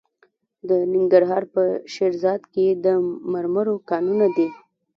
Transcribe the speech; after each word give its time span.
د 0.69 0.71
ننګرهار 0.93 1.43
په 1.53 1.63
شیرزاد 1.93 2.41
کې 2.53 2.67
د 2.83 2.85
مرمرو 3.31 3.75
کانونه 3.89 4.27
دي. 4.35 4.49